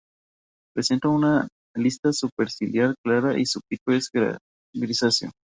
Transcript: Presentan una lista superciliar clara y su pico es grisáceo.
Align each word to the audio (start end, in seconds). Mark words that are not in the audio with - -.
Presentan 0.73 1.11
una 1.11 1.47
lista 1.75 2.11
superciliar 2.11 2.95
clara 3.05 3.37
y 3.37 3.45
su 3.45 3.59
pico 3.69 3.91
es 3.91 4.09
grisáceo. 4.73 5.29